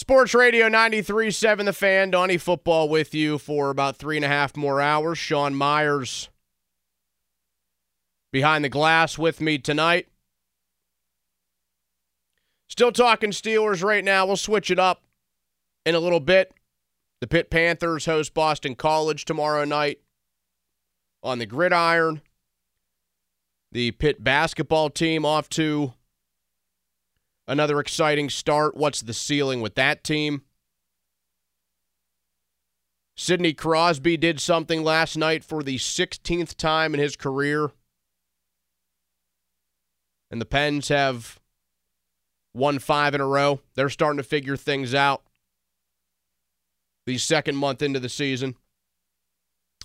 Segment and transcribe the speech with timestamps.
[0.00, 4.56] Sports Radio 93.7 The Fan, Donnie Football with you for about three and a half
[4.56, 5.18] more hours.
[5.18, 6.30] Sean Myers
[8.32, 10.08] behind the glass with me tonight.
[12.66, 14.24] Still talking Steelers right now.
[14.24, 15.02] We'll switch it up
[15.84, 16.54] in a little bit.
[17.20, 20.00] The Pitt Panthers host Boston College tomorrow night
[21.22, 22.22] on the gridiron.
[23.70, 25.92] The Pitt basketball team off to
[27.50, 28.76] another exciting start.
[28.76, 30.42] What's the ceiling with that team?
[33.16, 37.72] Sidney Crosby did something last night for the 16th time in his career
[40.30, 41.40] and the Pens have
[42.54, 43.60] won five in a row.
[43.74, 45.22] They're starting to figure things out.
[47.06, 48.54] The second month into the season.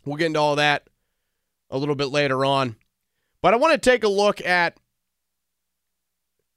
[0.06, 0.88] We'll get into all that
[1.72, 2.76] a little bit later on.
[3.42, 4.78] But I want to take a look at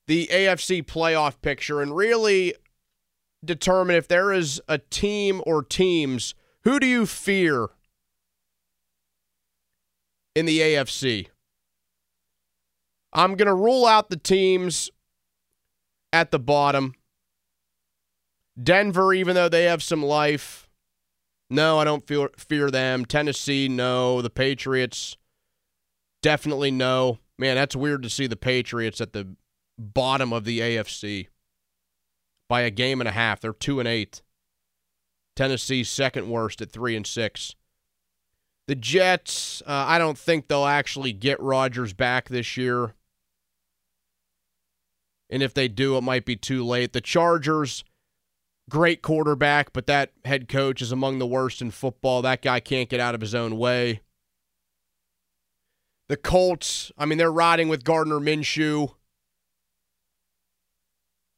[0.09, 2.55] the AFC playoff picture and really
[3.45, 6.34] determine if there is a team or teams.
[6.64, 7.69] Who do you fear
[10.34, 11.29] in the AFC?
[13.12, 14.91] I'm going to rule out the teams
[16.12, 16.95] at the bottom.
[18.61, 20.69] Denver, even though they have some life,
[21.51, 23.05] no, I don't fear, fear them.
[23.05, 24.23] Tennessee, no.
[24.23, 25.19] The Patriots,
[26.23, 27.19] definitely no.
[27.39, 29.36] Man, that's weird to see the Patriots at the
[29.79, 31.29] bottom of the AFC
[32.48, 33.41] by a game and a half.
[33.41, 34.23] They're two and eight.
[35.37, 37.55] Tennessee second worst at three and six.
[38.67, 42.95] The Jets, uh, I don't think they'll actually get Rodgers back this year.
[45.30, 46.92] And if they do, it might be too late.
[46.92, 47.85] The Chargers,
[48.69, 52.20] great quarterback, but that head coach is among the worst in football.
[52.20, 54.01] That guy can't get out of his own way.
[56.08, 58.95] The Colts, I mean, they're riding with Gardner Minshew.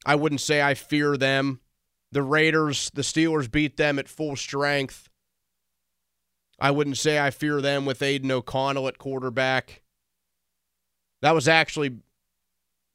[0.04, 1.60] I wouldn't say I fear them.
[2.12, 5.08] The Raiders, the Steelers beat them at full strength.
[6.58, 9.82] I wouldn't say I fear them with Aidan O'Connell at quarterback.
[11.22, 11.98] That was actually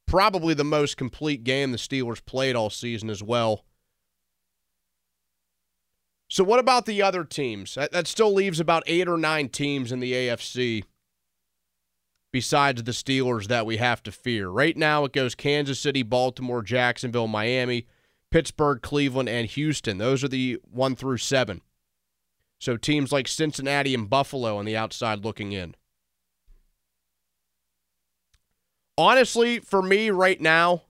[0.06, 3.64] probably the most complete game the Steelers played all season as well.
[6.28, 7.76] So, what about the other teams?
[7.76, 10.84] That, still leaves about eight or nine teams in the AFC
[12.36, 14.48] besides the Steelers that we have to fear.
[14.48, 17.86] Right now, it goes Kansas City, Baltimore, Jacksonville, Miami,
[18.30, 19.96] Pittsburgh, Cleveland, and Houston.
[19.96, 21.62] Those are the one through seven.
[22.58, 25.74] So, teams like Cincinnati and Buffalo on the outside looking in.
[28.98, 30.82] honestly, for me right now,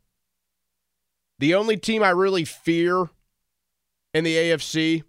[1.39, 3.09] the only team I really fear
[4.15, 5.03] in the AFC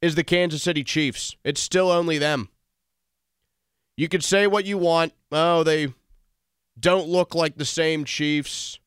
[0.00, 1.36] is the Kansas City Chiefs.
[1.44, 2.48] It's still only them.
[3.96, 5.14] You could say what you want.
[5.32, 5.92] Oh, they
[6.78, 8.78] don't look like the same Chiefs.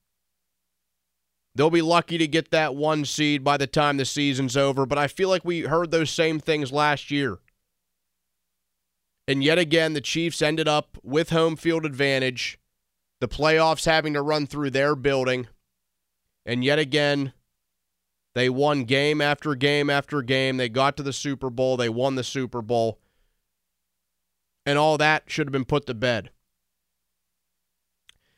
[1.56, 4.98] They'll be lucky to get that one seed by the time the season's over, but
[4.98, 7.40] I feel like we heard those same things last year.
[9.28, 12.60] And yet again, the Chiefs ended up with home field advantage,
[13.20, 15.48] the playoffs having to run through their building.
[16.46, 17.34] And yet again,
[18.36, 20.58] they won game after game after game.
[20.58, 23.00] They got to the Super Bowl, they won the Super Bowl.
[24.66, 26.30] And all that should have been put to bed.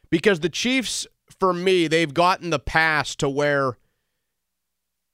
[0.09, 1.07] Because the Chiefs,
[1.39, 3.77] for me, they've gotten the pass to where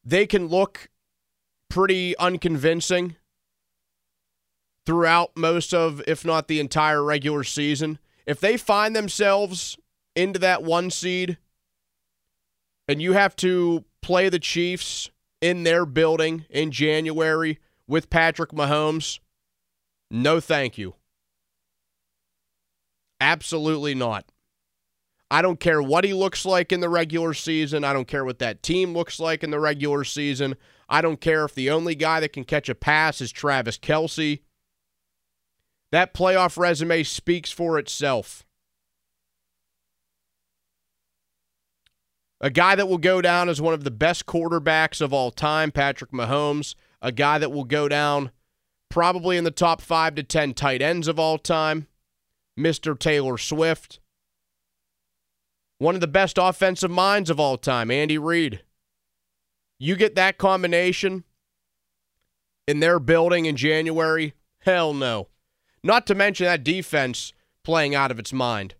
[0.03, 0.89] they can look
[1.69, 3.15] pretty unconvincing
[4.85, 7.99] throughout most of, if not the entire regular season.
[8.25, 9.77] If they find themselves
[10.15, 11.37] into that one seed
[12.87, 15.09] and you have to play the Chiefs
[15.41, 19.19] in their building in January with Patrick Mahomes,
[20.09, 20.95] no thank you.
[23.19, 24.25] Absolutely not.
[25.29, 27.83] I don't care what he looks like in the regular season.
[27.83, 30.55] I don't care what that team looks like in the regular season.
[30.87, 34.39] I don't care if the only guy that can catch a pass is Travis Kelce.
[35.91, 38.45] That playoff resume speaks for itself.
[42.39, 45.71] A guy that will go down as one of the best quarterbacks of all time,
[45.71, 46.75] Patrick Mahomes.
[47.01, 48.31] A guy that will go down
[48.89, 51.87] probably in the top five to 10 tight ends of all time,
[52.57, 52.97] Mr.
[52.97, 53.99] Taylor Swift.
[55.79, 58.61] One of the best offensive minds of all time, Andy Reid.
[59.79, 61.23] You get that combination
[62.67, 64.33] in their building in January?
[64.59, 65.27] Hell no.
[65.83, 67.31] Not to mention that defense
[67.63, 68.75] playing out of its mind.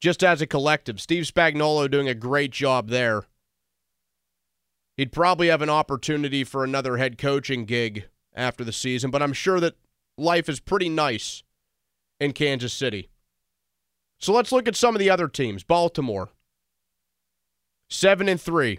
[0.00, 3.24] Just as a collective, Steve Spagnuolo doing a great job there.
[4.96, 9.32] He'd probably have an opportunity for another head coaching gig after the season, but I'm
[9.32, 9.74] sure that
[10.18, 11.42] life is pretty nice
[12.20, 13.08] in Kansas City.
[14.18, 15.62] So let's look at some of the other teams.
[15.62, 16.30] Baltimore,
[17.88, 18.78] 7 and 3.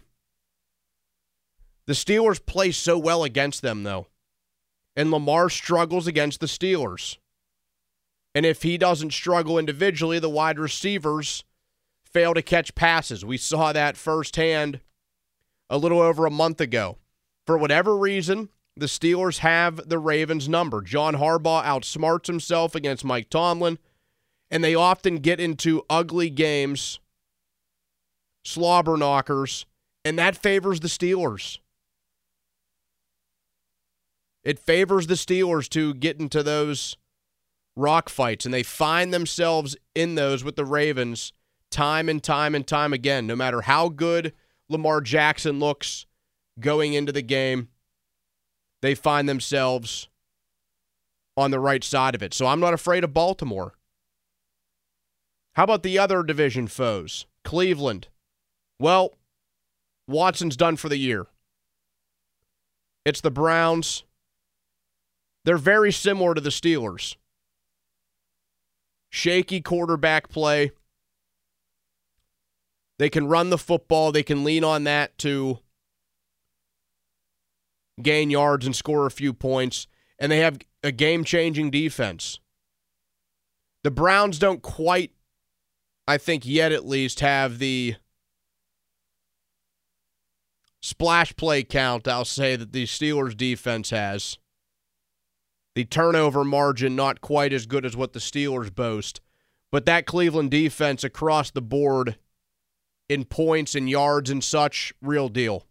[1.86, 4.08] The Steelers play so well against them though.
[4.96, 7.18] And Lamar struggles against the Steelers.
[8.34, 11.44] And if he doesn't struggle individually, the wide receivers
[12.04, 13.24] fail to catch passes.
[13.24, 14.80] We saw that firsthand
[15.70, 16.98] a little over a month ago.
[17.46, 20.82] For whatever reason, the Steelers have the Ravens' number.
[20.82, 23.80] John Harbaugh outsmarts himself against Mike Tomlin,
[24.50, 27.00] and they often get into ugly games,
[28.44, 29.66] slobber knockers,
[30.06, 31.60] and that favors the Steelers.
[34.44, 36.96] It favors the Steelers to get into those
[37.76, 41.34] rock fights, and they find themselves in those with the Ravens
[41.70, 44.34] time and time and time again, no matter how good
[44.70, 46.06] Lamar Jackson looks
[46.60, 47.70] going into the game
[48.82, 50.08] they find themselves
[51.36, 52.34] on the right side of it.
[52.34, 53.74] So I'm not afraid of Baltimore.
[55.54, 57.26] How about the other division foes?
[57.44, 58.08] Cleveland.
[58.80, 59.16] Well,
[60.08, 61.28] Watson's done for the year.
[63.06, 64.04] It's the Browns.
[65.46, 67.16] They're very similar to the Steelers.
[69.10, 70.72] Shaky quarterback play.
[73.00, 75.60] They can run the football, they can lean on that to
[78.02, 79.88] gain yards and score a few points,
[80.20, 82.40] and they have a game changing defense.
[83.84, 85.12] The Browns don't quite,
[86.08, 87.96] I think, yet at least, have the
[90.82, 94.38] splash play count, I'll say, that the Steelers defense has.
[95.76, 99.22] The turnover margin not quite as good as what the Steelers boast.
[99.72, 102.18] But that Cleveland defense across the board
[103.10, 105.66] in points and yards and such, real deal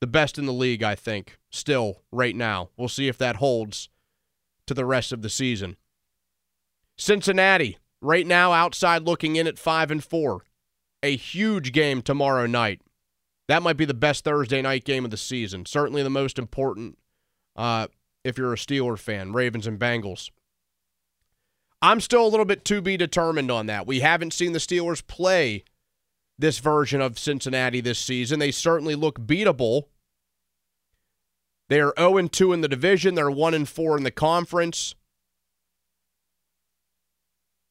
[0.00, 2.70] the best in the league, I think, still right now.
[2.76, 3.88] We'll see if that holds
[4.66, 5.76] to the rest of the season.
[6.96, 10.44] Cincinnati, right now outside looking in at 5 and 4.
[11.02, 12.80] A huge game tomorrow night.
[13.46, 15.64] That might be the best Thursday night game of the season.
[15.64, 16.98] Certainly the most important
[17.56, 17.86] uh,
[18.24, 20.30] if you're a Steeler fan, Ravens and Bengals.
[21.80, 23.86] I'm still a little bit to be determined on that.
[23.86, 25.64] We haven't seen the Steelers play
[26.38, 28.38] this version of Cincinnati this season.
[28.38, 29.84] They certainly look beatable.
[31.68, 34.94] They are 0 2 in the division, they're 1 4 in the conference.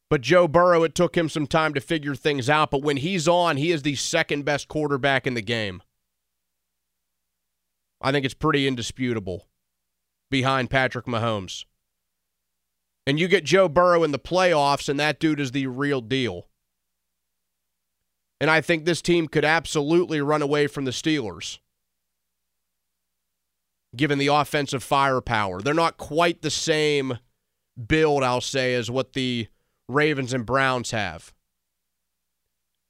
[0.10, 2.72] But Joe Burrow, it took him some time to figure things out.
[2.72, 5.82] But when he's on, he is the second best quarterback in the game.
[8.02, 9.48] I think it's pretty indisputable
[10.30, 11.66] behind Patrick Mahomes.
[13.06, 16.48] And you get Joe Burrow in the playoffs, and that dude is the real deal.
[18.40, 21.58] And I think this team could absolutely run away from the Steelers,
[23.96, 25.62] given the offensive firepower.
[25.62, 27.18] They're not quite the same
[27.88, 29.48] build, I'll say, as what the
[29.88, 31.34] Ravens and Browns have.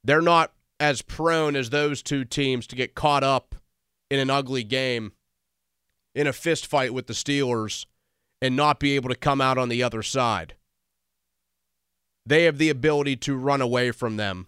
[0.04, 3.54] They're not as prone as those two teams to get caught up
[4.10, 5.12] in an ugly game,
[6.14, 7.86] in a fist fight with the Steelers,
[8.42, 10.54] and not be able to come out on the other side.
[12.26, 14.47] They have the ability to run away from them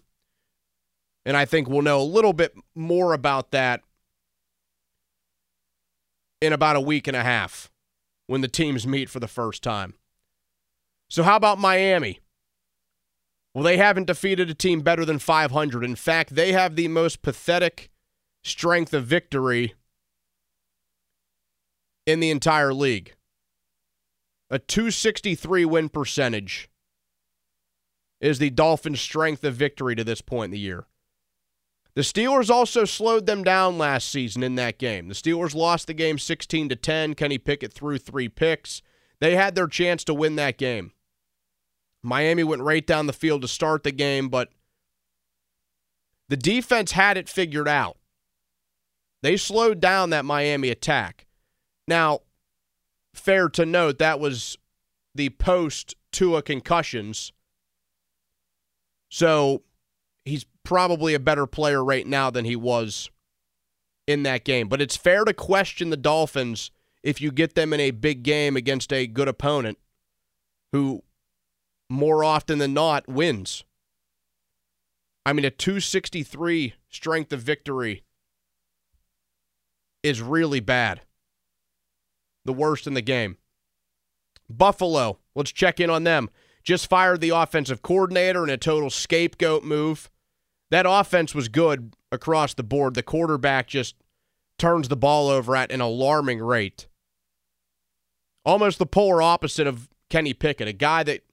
[1.25, 3.81] and I think we'll know a little bit more about that
[6.41, 7.69] in about a week and a half
[8.27, 9.93] when the teams meet for the first time.
[11.09, 12.19] So, how about Miami?
[13.53, 15.83] Well, they haven't defeated a team better than 500.
[15.83, 17.89] In fact, they have the most pathetic
[18.43, 19.75] strength of victory
[22.05, 23.13] in the entire league.
[24.49, 26.69] A 263 win percentage
[28.19, 30.85] is the Dolphins' strength of victory to this point in the year.
[31.93, 35.09] The Steelers also slowed them down last season in that game.
[35.09, 37.15] The Steelers lost the game 16 to 10.
[37.15, 38.81] Kenny Pickett threw 3 picks.
[39.19, 40.93] They had their chance to win that game.
[42.01, 44.49] Miami went right down the field to start the game, but
[46.29, 47.97] the defense had it figured out.
[49.21, 51.27] They slowed down that Miami attack.
[51.87, 52.21] Now,
[53.13, 54.57] fair to note, that was
[55.13, 57.33] the post Tua concussions.
[59.09, 59.61] So
[60.25, 63.09] he's probably a better player right now than he was
[64.07, 64.67] in that game.
[64.67, 66.71] But it's fair to question the Dolphins
[67.03, 69.77] if you get them in a big game against a good opponent
[70.71, 71.03] who
[71.89, 73.63] more often than not wins.
[75.25, 78.03] I mean, a 263 strength of victory
[80.03, 81.01] is really bad.
[82.45, 83.37] The worst in the game.
[84.49, 86.29] Buffalo, let's check in on them.
[86.63, 90.09] Just fired the offensive coordinator in a total scapegoat move.
[90.69, 92.93] That offense was good across the board.
[92.93, 93.95] The quarterback just
[94.57, 96.87] turns the ball over at an alarming rate.
[98.45, 101.23] Almost the polar opposite of Kenny Pickett, a guy that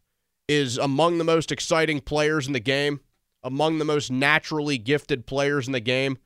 [0.48, 3.00] is among the most exciting players in the game,
[3.42, 6.18] among the most naturally gifted players in the game.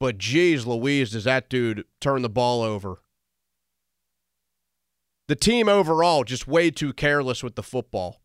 [0.00, 3.02] But geez Louise, does that dude turn the ball over?
[5.28, 8.20] The team overall just way too careless with the football.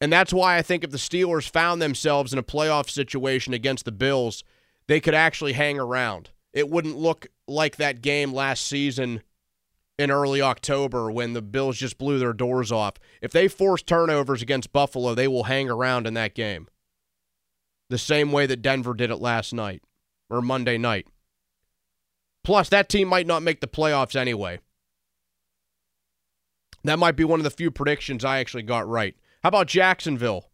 [0.00, 3.84] And that's why I think if the Steelers found themselves in a playoff situation against
[3.84, 4.42] the Bills,
[4.88, 6.30] they could actually hang around.
[6.52, 9.22] It wouldn't look like that game last season
[9.98, 12.94] in early October when the Bills just blew their doors off.
[13.20, 16.68] If they force turnovers against Buffalo, they will hang around in that game.
[17.90, 19.82] The same way that Denver did it last night
[20.30, 21.06] or Monday night.
[22.42, 24.60] Plus, that team might not make the playoffs anyway.
[26.84, 29.14] That might be one of the few predictions I actually got right.
[29.42, 30.50] How about Jacksonville?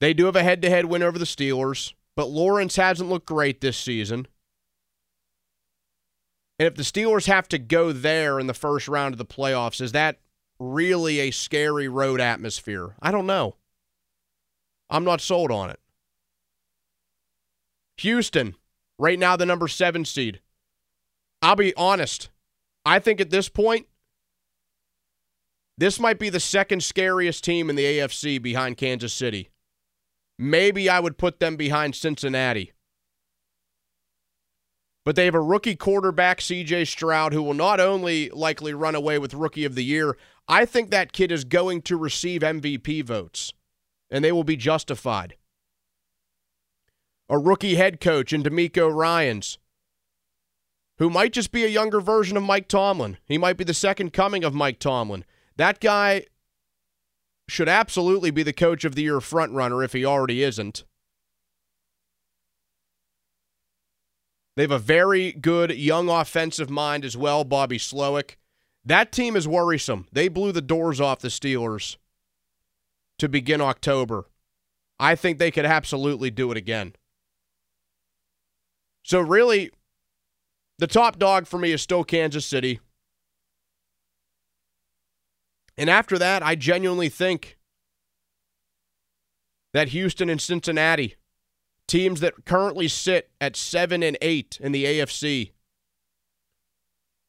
[0.00, 3.26] They do have a head to head win over the Steelers, but Lawrence hasn't looked
[3.26, 4.26] great this season.
[6.58, 9.80] And if the Steelers have to go there in the first round of the playoffs,
[9.80, 10.20] is that
[10.58, 12.94] really a scary road atmosphere?
[13.02, 13.56] I don't know.
[14.88, 15.80] I'm not sold on it.
[17.98, 18.54] Houston,
[18.98, 20.40] right now the number seven seed.
[21.42, 22.30] I'll be honest.
[22.84, 23.86] I think at this point,
[25.76, 29.50] this might be the second scariest team in the AFC behind Kansas City.
[30.38, 32.72] Maybe I would put them behind Cincinnati.
[35.04, 39.18] But they have a rookie quarterback, CJ Stroud, who will not only likely run away
[39.18, 40.16] with Rookie of the Year,
[40.48, 43.52] I think that kid is going to receive MVP votes,
[44.10, 45.36] and they will be justified.
[47.28, 49.58] A rookie head coach in DeMeco Ryans,
[50.98, 53.18] who might just be a younger version of Mike Tomlin.
[53.26, 55.24] He might be the second coming of Mike Tomlin.
[55.56, 56.26] That guy
[57.48, 60.84] should absolutely be the coach of the year frontrunner if he already isn't.
[64.56, 68.36] They have a very good young offensive mind as well, Bobby Slowik.
[68.84, 70.06] That team is worrisome.
[70.12, 71.96] They blew the doors off the Steelers
[73.18, 74.26] to begin October.
[74.98, 76.94] I think they could absolutely do it again.
[79.02, 79.70] So, really,
[80.78, 82.80] the top dog for me is still Kansas City.
[85.76, 87.58] And after that, I genuinely think
[89.72, 91.16] that Houston and Cincinnati,
[91.88, 95.50] teams that currently sit at 7 and 8 in the AFC,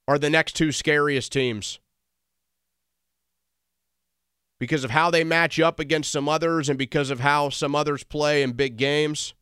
[0.08, 1.80] are the next two scariest teams.
[4.60, 8.04] Because of how they match up against some others and because of how some others
[8.04, 9.34] play in big games.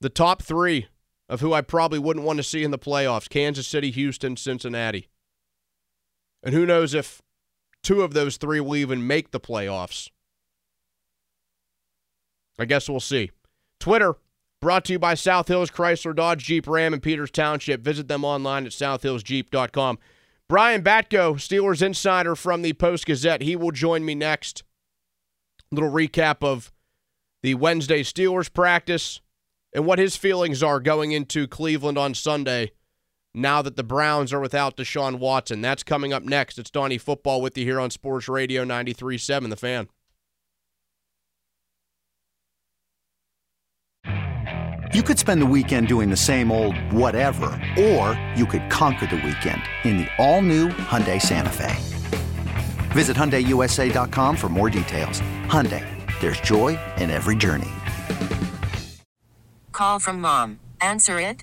[0.00, 0.88] The top three
[1.28, 5.08] of who I probably wouldn't want to see in the playoffs Kansas City, Houston, Cincinnati.
[6.46, 7.20] And who knows if
[7.82, 10.10] two of those three will even make the playoffs.
[12.56, 13.32] I guess we'll see.
[13.80, 14.14] Twitter,
[14.60, 17.80] brought to you by South Hills Chrysler Dodge Jeep Ram in Peters Township.
[17.80, 19.98] Visit them online at southhillsjeep.com.
[20.48, 24.62] Brian Batko, Steelers insider from the Post Gazette, he will join me next.
[25.72, 26.72] Little recap of
[27.42, 29.20] the Wednesday Steelers practice
[29.72, 32.70] and what his feelings are going into Cleveland on Sunday
[33.36, 35.60] now that the Browns are without Deshaun Watson.
[35.60, 36.58] That's coming up next.
[36.58, 39.88] It's Donnie Football with you here on Sports Radio 93.7 The Fan.
[44.94, 47.46] You could spend the weekend doing the same old whatever,
[47.78, 51.74] or you could conquer the weekend in the all-new Hyundai Santa Fe.
[52.92, 55.20] Visit HyundaiUSA.com for more details.
[55.48, 55.84] Hyundai,
[56.20, 57.68] there's joy in every journey.
[59.72, 60.60] Call from mom.
[60.80, 61.42] Answer it.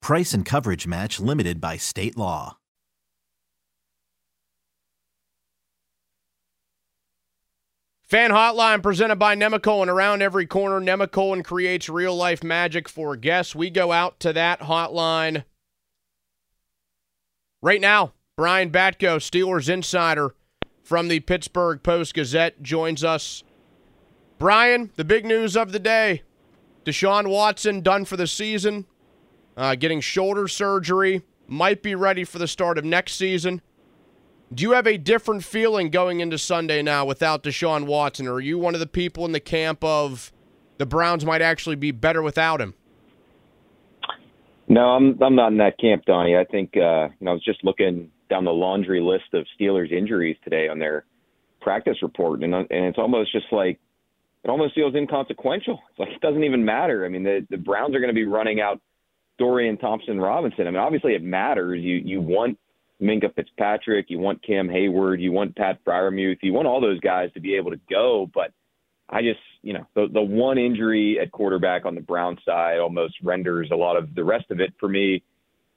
[0.00, 2.58] Price and coverage match limited by state law.
[8.06, 9.88] Fan Hotline presented by Nemacolin.
[9.88, 13.56] Around every corner, Nemacolin creates real life magic for guests.
[13.56, 15.44] We go out to that hotline
[17.60, 18.12] right now.
[18.36, 20.36] Brian Batko, Steelers insider
[20.84, 23.42] from the Pittsburgh Post Gazette, joins us.
[24.38, 26.22] Brian, the big news of the day
[26.84, 28.86] Deshaun Watson done for the season,
[29.56, 33.62] uh, getting shoulder surgery, might be ready for the start of next season.
[34.52, 38.40] Do you have a different feeling going into Sunday now without Deshaun Watson, or are
[38.40, 40.32] you one of the people in the camp of
[40.78, 42.74] the Browns might actually be better without him?
[44.68, 46.36] No, I'm I'm not in that camp, Donnie.
[46.36, 49.92] I think uh, you know I was just looking down the laundry list of Steelers
[49.92, 51.04] injuries today on their
[51.60, 53.78] practice report, and and it's almost just like
[54.44, 55.80] it almost feels inconsequential.
[55.90, 57.04] It's like it doesn't even matter.
[57.04, 58.80] I mean, the the Browns are going to be running out
[59.38, 60.66] Dorian Thompson Robinson.
[60.66, 61.82] I mean, obviously it matters.
[61.82, 62.58] You you want
[63.00, 67.30] Minkah Fitzpatrick, you want Cam Hayward, you want Pat Freiermuth, you want all those guys
[67.34, 68.52] to be able to go, but
[69.08, 73.14] I just, you know, the the one injury at quarterback on the Brown side almost
[73.22, 75.22] renders a lot of the rest of it for me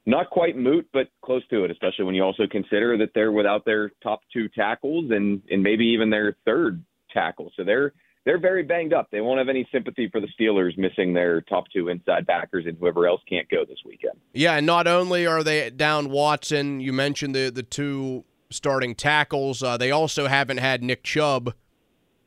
[0.05, 3.63] not quite moot, but close to it, especially when you also consider that they're without
[3.65, 7.51] their top two tackles and and maybe even their third tackle.
[7.55, 7.93] So they're
[8.25, 9.07] they're very banged up.
[9.11, 12.77] They won't have any sympathy for the Steelers missing their top two inside backers and
[12.77, 14.13] whoever else can't go this weekend.
[14.33, 19.63] Yeah, and not only are they down Watson, you mentioned the the two starting tackles.
[19.63, 21.53] Uh, they also haven't had Nick Chubb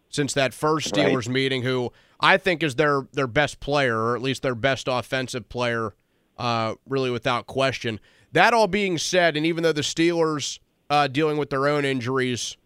[0.09, 1.29] since that first Steelers right.
[1.29, 5.49] meeting, who I think is their their best player, or at least their best offensive
[5.49, 5.95] player
[6.39, 8.01] uh, really without question.
[8.33, 10.59] That all being said, and even though the Steelers
[10.89, 12.57] uh, dealing with their own injuries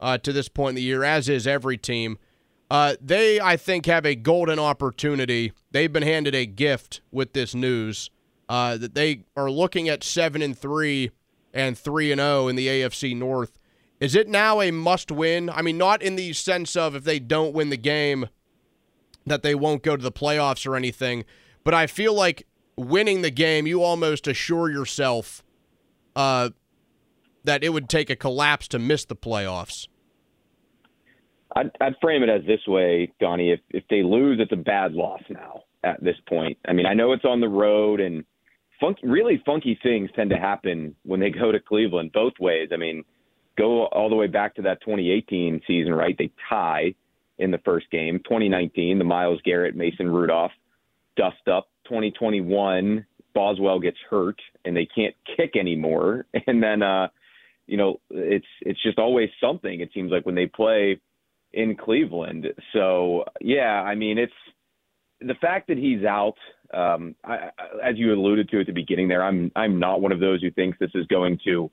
[0.00, 2.18] uh, to this point in the year, as is every team,
[2.74, 5.52] uh, they I think have a golden opportunity.
[5.70, 8.10] They've been handed a gift with this news
[8.48, 11.12] uh, that they are looking at seven and three
[11.52, 13.60] and three and zero in the AFC North.
[14.00, 15.50] Is it now a must win?
[15.50, 18.28] I mean, not in the sense of if they don't win the game
[19.24, 21.24] that they won't go to the playoffs or anything,
[21.62, 22.44] but I feel like
[22.76, 25.44] winning the game, you almost assure yourself
[26.16, 26.50] uh,
[27.44, 29.86] that it would take a collapse to miss the playoffs.
[31.56, 33.52] I'd, I'd frame it as this way, Donnie.
[33.52, 36.58] If if they lose, it's a bad loss now at this point.
[36.66, 38.24] I mean, I know it's on the road, and
[39.02, 42.70] really funky things tend to happen when they go to Cleveland both ways.
[42.72, 43.04] I mean,
[43.56, 46.16] go all the way back to that 2018 season, right?
[46.18, 46.94] They tie
[47.38, 48.18] in the first game.
[48.24, 50.52] 2019, the Myles Garrett, Mason Rudolph
[51.16, 57.08] dust up 2021 Boswell gets hurt and they can't kick anymore, and then uh,
[57.66, 59.80] you know it's it's just always something.
[59.80, 61.00] It seems like when they play
[61.54, 62.46] in Cleveland.
[62.72, 64.32] So yeah, I mean it's
[65.20, 66.36] the fact that he's out.
[66.72, 67.50] Um, I,
[67.82, 70.50] as you alluded to at the beginning there, I'm I'm not one of those who
[70.50, 71.70] thinks this is going to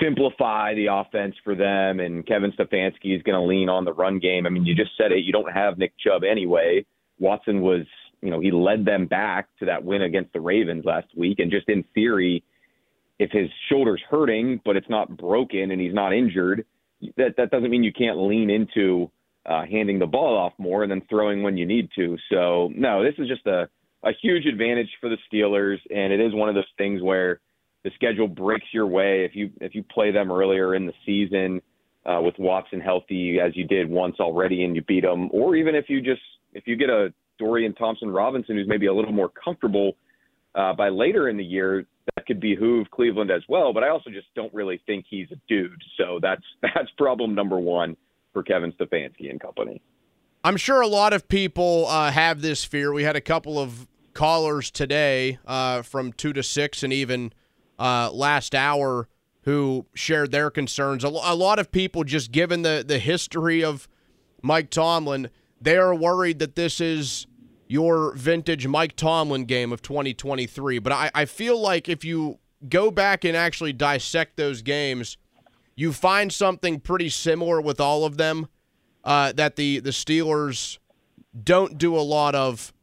[0.00, 4.18] simplify the offense for them and Kevin Stefanski is going to lean on the run
[4.18, 4.46] game.
[4.46, 5.18] I mean, you just said it.
[5.18, 6.86] You don't have Nick Chubb anyway.
[7.18, 7.84] Watson was
[8.22, 11.40] you know, he led them back to that win against the Ravens last week.
[11.40, 12.42] And just in theory,
[13.18, 16.64] if his shoulder's hurting, but it's not broken and he's not injured,
[17.16, 19.10] that, that doesn't mean you can't lean into
[19.46, 22.16] uh, handing the ball off more and then throwing when you need to.
[22.30, 23.68] So, no, this is just a,
[24.04, 25.78] a huge advantage for the Steelers.
[25.90, 27.40] And it is one of those things where
[27.84, 29.24] the schedule breaks your way.
[29.24, 31.60] If you, if you play them earlier in the season,
[32.04, 35.74] uh, with Watson healthy as you did once already and you beat them, or even
[35.74, 39.28] if you just if you get a Dorian Thompson Robinson, who's maybe a little more
[39.28, 39.94] comfortable
[40.54, 43.72] uh, by later in the year, that could behoove Cleveland as well.
[43.72, 45.82] But I also just don't really think he's a dude.
[45.96, 47.96] So that's that's problem number one
[48.32, 49.80] for Kevin Stefanski and company.
[50.44, 52.92] I'm sure a lot of people uh, have this fear.
[52.92, 57.32] We had a couple of callers today uh, from two to six, and even
[57.78, 59.08] uh, last hour
[59.42, 61.04] who shared their concerns.
[61.04, 63.88] A, a lot of people, just given the the history of
[64.42, 67.26] Mike Tomlin, they are worried that this is
[67.72, 70.78] your vintage Mike Tomlin game of 2023.
[70.78, 75.16] But I, I feel like if you go back and actually dissect those games,
[75.74, 78.46] you find something pretty similar with all of them
[79.04, 80.78] uh, that the, the Steelers
[81.42, 82.74] don't do a lot of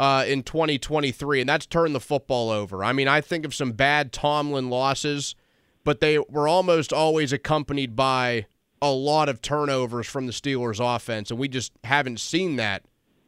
[0.00, 2.82] uh, in 2023, and that's turn the football over.
[2.82, 5.36] I mean, I think of some bad Tomlin losses,
[5.84, 8.46] but they were almost always accompanied by
[8.80, 12.82] a lot of turnovers from the Steelers offense, and we just haven't seen that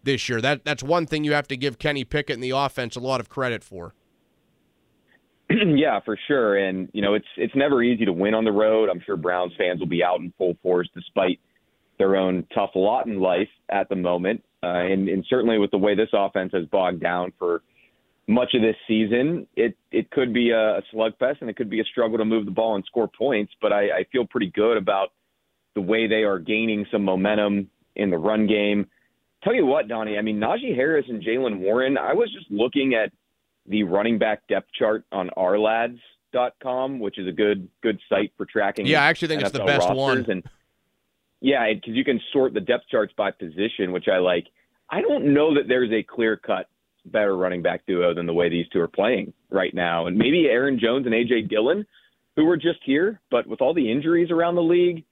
[0.04, 0.40] this year.
[0.40, 3.20] That that's one thing you have to give Kenny Pickett and the offense a lot
[3.20, 3.94] of credit for.
[5.50, 6.56] yeah, for sure.
[6.56, 8.88] And you know, it's it's never easy to win on the road.
[8.88, 11.40] I'm sure Browns fans will be out in full force despite
[11.98, 14.42] their own tough lot in life at the moment.
[14.62, 17.62] Uh, and, and certainly with the way this offense has bogged down for
[18.26, 21.84] much of this season, it it could be a, slugfest and it could be a
[21.84, 23.52] struggle to move the ball and score points.
[23.60, 25.08] But I, I feel pretty good about
[25.74, 28.86] the way they are gaining some momentum in the run game.
[29.44, 31.98] Tell you what, Donnie, I mean Najee Harris and Jaylen Warren.
[31.98, 33.12] I was just looking at
[33.66, 36.00] the running back depth chart on Ourlads.
[36.32, 38.86] Dot com, which is a good good site for tracking.
[38.86, 40.26] Yeah, I actually think NFL it's the best one.
[40.28, 40.42] And
[41.40, 44.48] yeah, because you can sort the depth charts by position, which I like.
[44.90, 46.66] I don't know that there's a clear cut
[47.04, 50.08] better running back duo than the way these two are playing right now.
[50.08, 51.86] And maybe Aaron Jones and AJ Dillon,
[52.34, 55.04] who were just here, but with all the injuries around the league,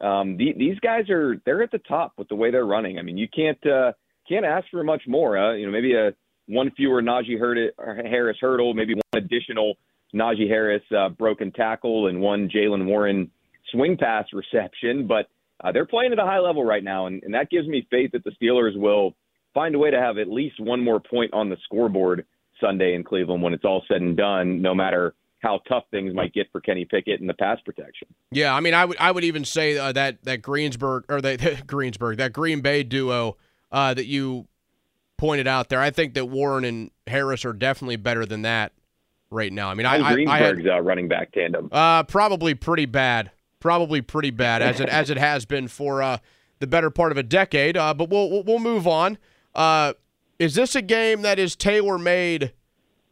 [0.00, 2.98] um, the, these guys are they're at the top with the way they're running.
[2.98, 3.92] I mean, you can't uh,
[4.28, 5.38] can't ask for much more.
[5.38, 6.12] Uh, you know, maybe a
[6.46, 9.74] one fewer Najee Harris hurdle, maybe one additional
[10.14, 13.30] Najee Harris uh, broken tackle, and one Jaylen Warren
[13.70, 15.06] swing pass reception.
[15.06, 15.28] But
[15.62, 18.12] uh, they're playing at a high level right now, and, and that gives me faith
[18.12, 19.14] that the Steelers will
[19.54, 22.24] find a way to have at least one more point on the scoreboard
[22.60, 26.32] Sunday in Cleveland when it's all said and done, no matter how tough things might
[26.32, 28.08] get for Kenny Pickett in the pass protection.
[28.30, 31.66] Yeah, I mean, I would I would even say uh, that that Greensburg or that
[31.66, 33.36] Greensburg that Green Bay duo
[33.72, 34.46] uh, that you
[35.16, 35.80] pointed out there.
[35.80, 38.72] I think that Warren and Harris are definitely better than that
[39.30, 39.70] right now.
[39.70, 41.68] I mean, I, I Greensburg's I had, uh, running back tandem.
[41.72, 43.30] Uh, probably pretty bad.
[43.60, 46.18] Probably pretty bad as it as it has been for uh,
[46.60, 47.76] the better part of a decade.
[47.76, 49.18] Uh, but we'll we'll move on.
[49.54, 49.92] Uh,
[50.38, 52.52] is this a game that is tailor made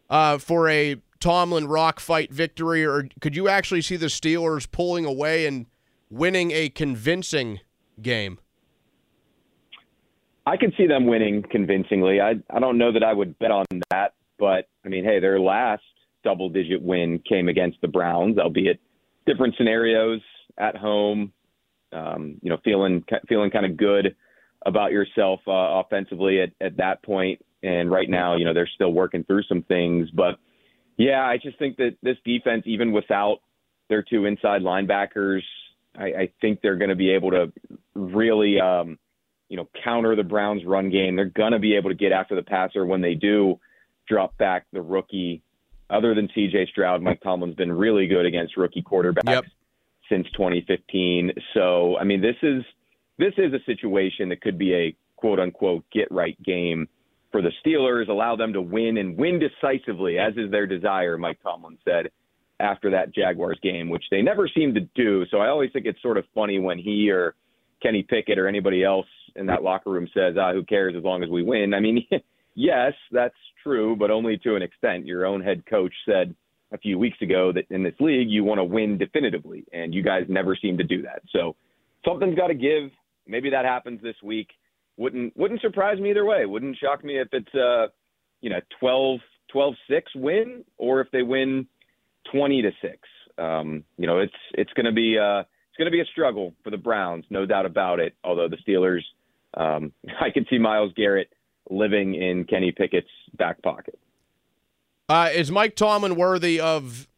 [0.08, 5.04] uh, for a Tomlin rock fight victory, or could you actually see the Steelers pulling
[5.04, 5.66] away and
[6.10, 7.60] winning a convincing
[8.00, 8.38] game?
[10.46, 12.20] I could see them winning convincingly.
[12.20, 15.38] I I don't know that I would bet on that, but I mean, hey, their
[15.38, 15.82] last
[16.24, 18.80] double digit win came against the Browns, albeit
[19.26, 20.20] different scenarios
[20.56, 21.32] at home.
[21.92, 24.14] Um, you know, feeling feeling kind of good
[24.64, 27.40] about yourself uh, offensively at, at that point.
[27.62, 30.10] And right now, you know, they're still working through some things.
[30.10, 30.38] But
[30.98, 33.38] yeah, I just think that this defense, even without
[33.88, 35.42] their two inside linebackers,
[35.96, 37.52] I, I think they're going to be able to
[37.94, 38.98] really um,
[39.48, 41.16] you know, counter the Browns' run game.
[41.16, 43.58] They're going to be able to get after the passer when they do
[44.06, 45.42] drop back the rookie.
[45.90, 46.66] Other than C.J.
[46.70, 49.44] Stroud, Mike Tomlin's been really good against rookie quarterbacks yep.
[50.10, 51.32] since 2015.
[51.54, 52.62] So, I mean, this is
[53.18, 56.88] this is a situation that could be a quote unquote get right game
[57.30, 58.08] for the Steelers.
[58.08, 61.18] Allow them to win and win decisively, as is their desire.
[61.18, 62.10] Mike Tomlin said
[62.60, 65.24] after that Jaguars game, which they never seem to do.
[65.30, 67.34] So I always think it's sort of funny when he or
[67.82, 71.22] Kenny Pickett or anybody else in that locker room says, ah, who cares as long
[71.22, 71.74] as we win.
[71.74, 72.04] I mean,
[72.54, 75.06] yes, that's true, but only to an extent.
[75.06, 76.34] Your own head coach said
[76.72, 80.02] a few weeks ago that in this league you want to win definitively, and you
[80.02, 81.22] guys never seem to do that.
[81.32, 81.54] So
[82.04, 82.90] something's got to give.
[83.26, 84.48] Maybe that happens this week.
[84.98, 86.44] Wouldn't wouldn't surprise me either way.
[86.44, 87.86] Wouldn't shock me if it's a
[88.40, 91.66] you know 12 12 6 win or if they win
[92.30, 92.98] 20 to 6.
[93.38, 96.52] Um, you know, it's it's going to be uh it's going to be a struggle
[96.64, 98.14] for the Browns, no doubt about it.
[98.24, 99.02] Although the Steelers
[99.54, 101.32] um, I can see Myles Garrett
[101.70, 103.98] living in Kenny Pickett's back pocket.
[105.08, 107.08] Uh, is Mike Tomlin worthy of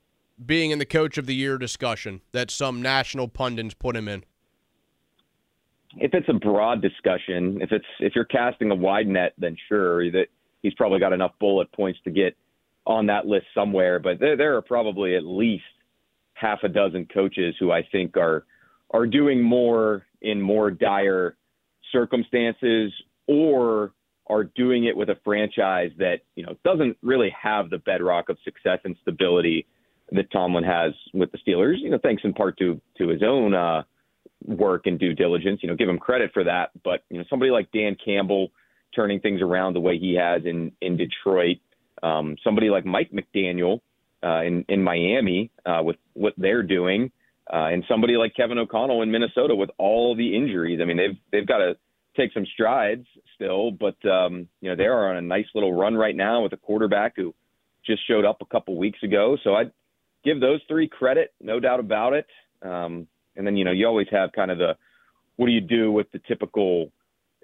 [0.44, 4.24] being in the coach of the year discussion that some national pundits put him in?
[5.96, 10.10] If it's a broad discussion, if it's if you're casting a wide net, then sure
[10.12, 10.26] that
[10.62, 12.36] he's probably got enough bullet points to get
[12.86, 13.98] on that list somewhere.
[13.98, 15.64] But there, there are probably at least
[16.34, 18.44] half a dozen coaches who I think are
[18.90, 21.36] are doing more in more dire
[21.92, 22.92] circumstances
[23.26, 23.92] or
[24.28, 28.38] are doing it with a franchise that you know doesn't really have the bedrock of
[28.44, 29.66] success and stability
[30.12, 31.76] that Tomlin has with the Steelers.
[31.78, 33.82] You know, thanks in part to to his own uh,
[34.44, 35.60] work and due diligence.
[35.62, 36.70] You know, give him credit for that.
[36.82, 38.48] But you know, somebody like Dan Campbell
[38.94, 41.58] turning things around the way he has in in Detroit.
[42.02, 43.80] Um, somebody like Mike McDaniel
[44.22, 47.12] uh, in in Miami uh, with what they're doing
[47.52, 50.78] uh, and somebody like Kevin O'Connell in Minnesota with all the injuries.
[50.80, 51.76] I mean, they've they've got to
[52.16, 55.94] take some strides still, but um, you know they are on a nice little run
[55.94, 57.34] right now with a quarterback who
[57.84, 59.36] just showed up a couple weeks ago.
[59.42, 59.72] So I'd
[60.24, 62.26] give those three credit, no doubt about it.
[62.62, 63.08] Um,
[63.40, 64.76] and then you know you always have kind of the
[65.36, 66.92] what do you do with the typical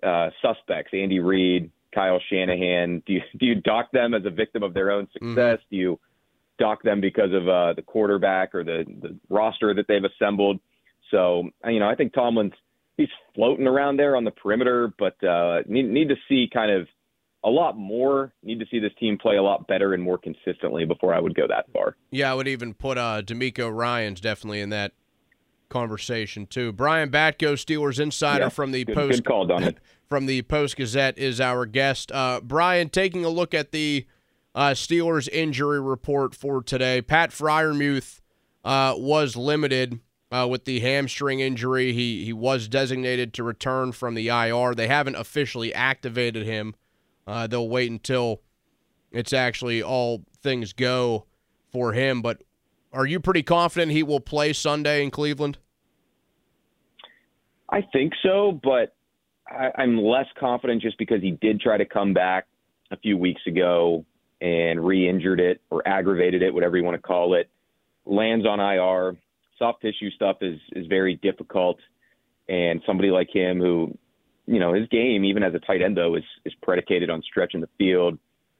[0.03, 0.91] uh, suspects?
[0.93, 3.03] Andy Reid, Kyle Shanahan.
[3.07, 5.59] Do you do you dock them as a victim of their own success?
[5.59, 5.71] Mm-hmm.
[5.71, 6.01] Do you
[6.59, 10.61] dock them because of uh, the quarterback or the, the roster that they've assembled.
[11.11, 12.53] So, you know, I think Tomlin's
[12.97, 16.89] he's floating around there on the perimeter, but uh, need need to see kind of
[17.45, 18.33] a lot more.
[18.43, 21.35] Need to see this team play a lot better and more consistently before I would
[21.35, 21.97] go that far.
[22.11, 24.93] Yeah, I would even put uh, DeMeco Ryans definitely in that
[25.69, 26.73] conversation too.
[26.73, 29.75] Brian Batko, Steelers insider Yeah, from the good- Post good call, Donnie.
[30.09, 32.13] from the Post Gazette is our guest.
[32.13, 34.07] Uh, Brian, taking a look at the
[34.55, 37.03] uh, Steelers injury report for today.
[37.03, 38.21] Pat Freiermuth
[38.65, 40.01] uh, was limited
[40.33, 41.93] uh, with the hamstring injury.
[41.93, 44.75] He he was designated to return from the IR.
[44.75, 46.75] They haven't officially activated him.
[47.27, 48.41] Uh, they'll wait until
[49.13, 51.27] it's actually all things go
[51.71, 52.23] for him.
[52.23, 52.43] But
[52.92, 55.59] are you pretty confident he will play Sunday in Cleveland?
[57.68, 58.94] I think so, but
[59.49, 62.46] I, I'm less confident just because he did try to come back
[62.90, 64.05] a few weeks ago
[64.40, 67.51] and re-injured it or aggravated it, whatever you want to call it.
[68.05, 69.16] Lands on IR.
[69.59, 71.79] Soft tissue stuff is is very difficult,
[72.49, 73.96] and somebody like him who,
[74.46, 77.62] you know, his game even as a tight end though is is predicated on stretching
[77.62, 78.18] the field,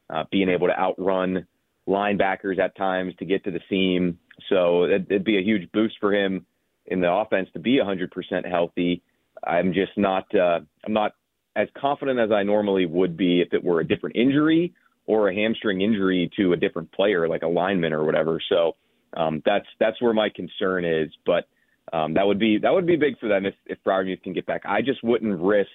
[0.08, 1.46] uh, being able to outrun
[1.88, 4.18] linebackers at times to get to the seam.
[4.49, 6.46] So it'd, be a huge boost for him
[6.87, 9.03] in the offense to be 100% healthy.
[9.44, 11.12] I'm just not uh, I'm not
[11.55, 14.75] as confident as I normally would be if it were a different injury
[15.07, 18.40] or a hamstring injury to a different player like a lineman or whatever.
[18.49, 18.77] So
[19.16, 21.11] um, that's that's where my concern is.
[21.25, 21.49] But
[21.92, 24.46] um, that would be that would be big for them if if Freiermuth can get
[24.46, 24.62] back.
[24.64, 25.70] I just wouldn't risk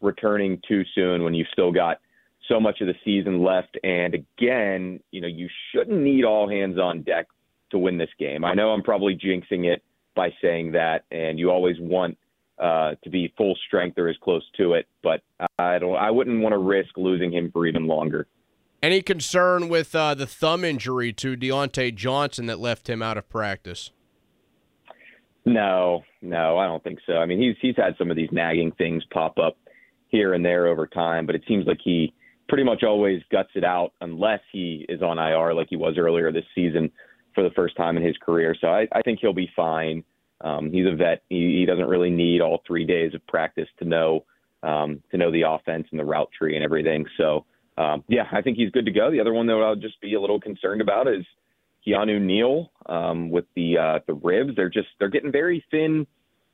[0.00, 2.00] returning too soon when you've still got
[2.50, 3.78] so much of the season left.
[3.84, 7.28] And again, you know, you shouldn't need all hands on deck
[7.70, 8.44] to win this game.
[8.44, 9.82] I know I'm probably jinxing it
[10.14, 12.18] by saying that, and you always want
[12.58, 15.22] uh, to be full strength or as close to it, but
[15.58, 15.96] I don't.
[15.96, 18.26] I wouldn't want to risk losing him for even longer.
[18.82, 23.28] Any concern with uh, the thumb injury to Diontae Johnson that left him out of
[23.28, 23.92] practice?
[25.44, 27.14] No, no, I don't think so.
[27.14, 29.56] I mean, he's he's had some of these nagging things pop up
[30.08, 32.12] here and there over time, but it seems like he
[32.50, 36.32] pretty much always guts it out unless he is on IR like he was earlier
[36.32, 36.90] this season
[37.32, 38.56] for the first time in his career.
[38.60, 40.02] So I, I think he'll be fine.
[40.40, 41.22] Um, he's a vet.
[41.28, 44.24] He, he doesn't really need all three days of practice to know
[44.62, 47.06] um, to know the offense and the route tree and everything.
[47.16, 47.46] So
[47.78, 49.10] um, yeah, I think he's good to go.
[49.10, 51.24] The other one that I'll just be a little concerned about is
[51.86, 54.56] Keanu Neal um, with the uh, the ribs.
[54.56, 56.04] They're just they're getting very thin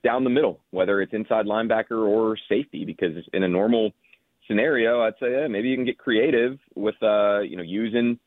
[0.05, 2.85] down the middle, whether it's inside linebacker or safety.
[2.85, 3.93] Because in a normal
[4.47, 8.19] scenario, I'd say yeah, maybe you can get creative with uh, you know using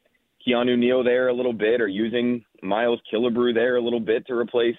[0.46, 4.34] Keanu Neal there a little bit, or using Miles Killebrew there a little bit to
[4.34, 4.78] replace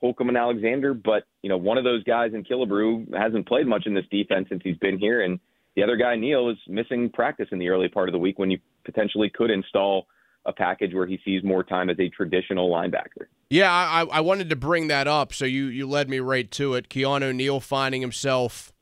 [0.00, 0.94] Holcomb and Alexander.
[0.94, 4.48] But you know one of those guys in Killebrew hasn't played much in this defense
[4.48, 5.40] since he's been here, and
[5.76, 8.50] the other guy Neal is missing practice in the early part of the week when
[8.50, 10.06] you potentially could install
[10.46, 13.26] a package where he sees more time as a traditional linebacker.
[13.50, 16.74] Yeah, I, I wanted to bring that up, so you, you led me right to
[16.74, 16.88] it.
[16.88, 18.72] Keanu Neal finding himself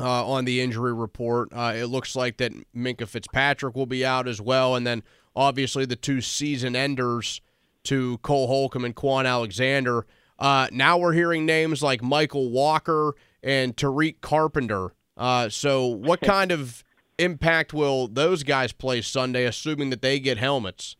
[0.00, 1.48] uh, on the injury report.
[1.52, 5.02] Uh, it looks like that Minkah Fitzpatrick will be out as well, and then
[5.34, 7.40] obviously the two season enders
[7.84, 10.06] to Cole Holcomb and Kwon Alexander.
[10.38, 14.92] Uh, now we're hearing names like Mykal Walker and Tariq Carpenter.
[15.16, 16.84] Uh, so what kind of
[17.18, 20.96] impact will those guys play Sunday, assuming that they get helmets?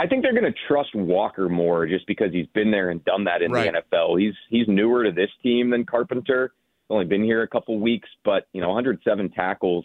[0.00, 3.24] I think they're going to trust Walker more just because he's been there and done
[3.24, 3.72] that in Right.
[3.72, 4.20] the NFL.
[4.20, 6.52] He's he's newer to this team than Carpenter.
[6.90, 9.84] Only been here a couple weeks, but you know, 107 tackles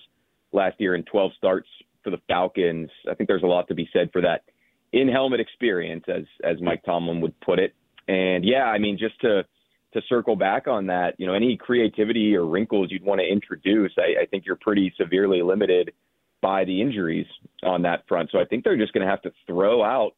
[0.52, 1.68] last year and 12 starts
[2.04, 2.90] for the Falcons.
[3.10, 4.44] I think there's a lot to be said for that
[4.92, 7.74] in helmet experience, as as Mike Tomlin would put it.
[8.08, 9.44] And yeah, I mean, just to
[9.94, 13.92] to circle back on that, you know, any creativity or wrinkles you'd want to introduce,
[13.98, 15.92] I, I think you're pretty severely limited
[16.42, 17.28] by the injuries
[17.64, 18.30] on that front.
[18.32, 20.14] So I think they're just going to have to throw out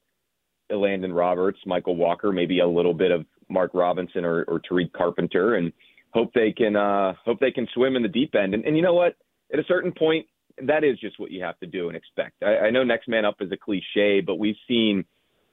[0.71, 5.55] Elandon Roberts, Mykal Walker, maybe a little bit of Mark Robinson or, or Tariq Carpenter,
[5.55, 5.71] and
[6.15, 8.53] hope they can uh, hope they can swim in the deep end.
[8.53, 9.15] And, and you know what?
[9.53, 10.25] At a certain point,
[10.63, 12.41] that is just what you have to do and expect.
[12.41, 15.03] I, I know next man up is a cliche, but we've seen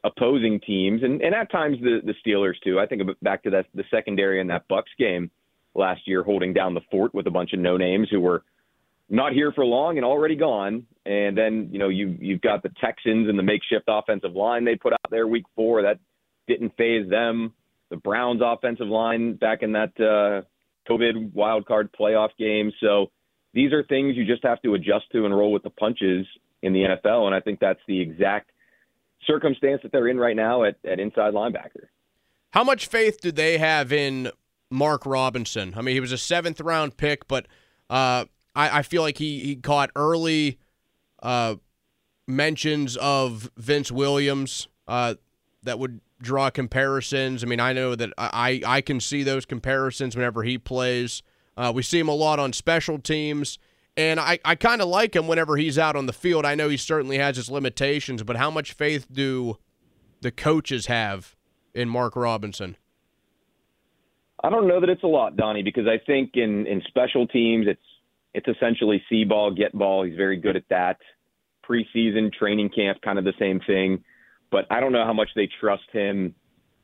[0.05, 2.79] opposing teams and, and at times the, the Steelers too.
[2.79, 5.31] I think back to that the secondary in that Bucks game
[5.75, 8.45] last year, holding down the fort with a bunch of no names who were
[9.09, 10.87] not here for long and already gone.
[11.05, 14.77] And then you know you you've got the Texans and the makeshift offensive line they
[14.77, 15.99] put out there week four that
[16.47, 17.53] didn't faze them.
[17.91, 20.47] The Browns offensive line back in that uh,
[20.89, 22.73] COVID wild card playoff game.
[22.81, 23.11] So
[23.55, 26.27] these are things you just have to adjust to and roll with the punches
[26.63, 27.27] in the NFL.
[27.27, 28.51] And I think that's the exact
[29.27, 31.87] circumstance that they're in right now at, at inside linebacker.
[32.53, 34.31] How much faith do they have in
[34.71, 35.75] Mark Robinson?
[35.77, 37.47] I mean, he was a seventh round pick, but
[37.89, 40.59] uh, I, I feel like he, he caught early
[41.23, 41.57] uh,
[42.27, 45.15] mentions of Vince Williams uh,
[45.63, 47.45] that would draw comparisons.
[47.45, 51.23] I mean, I know that I, I can see those comparisons whenever he plays.
[51.57, 53.59] Uh, we see him a lot on special teams.
[53.97, 56.47] And I, I kind of like him whenever he's out on the field.
[56.47, 59.59] I know he certainly has his limitations, but how much faith do
[60.23, 61.37] the coaches have
[61.75, 62.77] in Mark Robinson?
[64.43, 67.67] I don't know that it's a lot, Donnie, because I think in, in special teams,
[67.69, 67.81] it's
[68.35, 70.05] it's essentially see ball, get ball.
[70.05, 70.97] He's very good at that.
[71.69, 74.03] Preseason, training camp, kind of the same thing.
[74.53, 76.35] But I don't know how much they trust him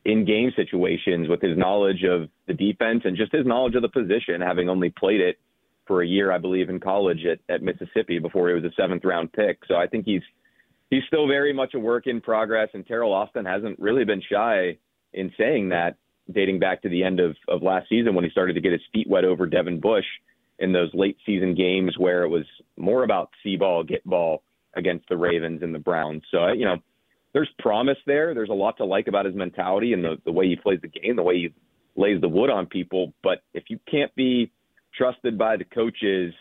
[0.04, 3.88] in game situations with his knowledge of the defense and just his knowledge of the
[3.90, 5.38] position, having only played it
[5.86, 9.04] for a year, I believe, in college at, at Mississippi before he was a seventh
[9.04, 9.58] round pick.
[9.68, 10.22] So I think he's
[10.90, 12.70] he's still very much a work in progress.
[12.72, 14.78] And Teryl Austin hasn't really been shy
[15.12, 15.96] in saying that,
[16.32, 18.80] dating back to the end of, of last season when he started to get his
[18.92, 20.04] feet wet over Devin Bush
[20.58, 22.44] in those late season games where it was
[22.76, 24.42] more about see ball, get ball
[24.74, 26.22] against the Ravens and the Browns.
[26.30, 26.76] So, you know,
[27.38, 28.34] there's promise there.
[28.34, 30.88] There's a lot to like about his mentality and the, the way he plays the
[30.88, 31.54] game, the way he
[31.94, 33.12] lays the wood on people.
[33.22, 34.50] But if you can't be
[34.96, 36.34] trusted by the coaches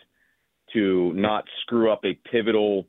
[0.72, 2.88] to not screw up a pivotal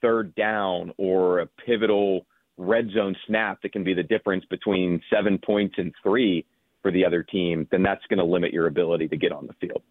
[0.00, 2.26] third down or a pivotal
[2.58, 6.46] red zone snap that can be the difference between seven points and three
[6.80, 9.54] for the other team, then that's going to limit your ability to get on the
[9.54, 9.82] field.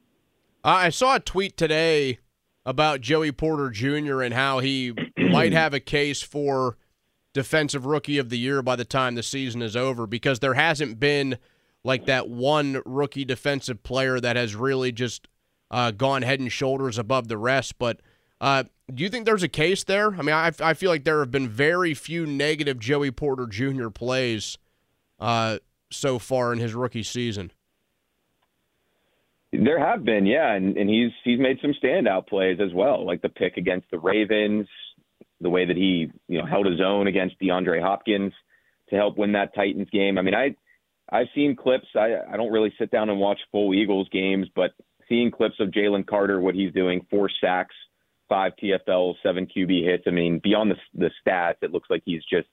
[0.64, 2.20] I saw a tweet today
[2.66, 4.22] about Joey Porter Jr.
[4.22, 6.78] and how he might have a case for
[7.38, 11.00] defensive rookie of the year by the time the season is over because there hasn't
[11.00, 11.38] been
[11.84, 15.28] like that one rookie defensive player that has really just
[15.70, 17.78] uh, gone head and shoulders above the rest.
[17.78, 18.00] But
[18.42, 20.16] uh, do you think there's a case there?
[20.16, 23.90] I mean, I, I feel like there have been very few negative Joey Porter Jr.
[23.90, 24.58] plays
[25.20, 25.60] uh,
[25.92, 27.52] so far in his rookie season.
[29.54, 33.22] There have been, yeah, and, and he's he's made some standout plays as well, like
[33.22, 34.68] the pick against the Ravens,
[35.42, 38.34] the way that he you know held his own against DeAndre Hopkins
[38.90, 40.18] to help win that Titans game.
[40.18, 40.56] I mean, I
[41.10, 41.88] I've seen clips.
[41.96, 44.72] I I don't really sit down and watch full Eagles games, but
[45.10, 47.76] seeing clips of Jalen Carter, what he's doing, four sacks,
[48.30, 50.04] five TFLs, seven QB hits.
[50.08, 52.48] I mean, beyond the the stats, it looks like he's just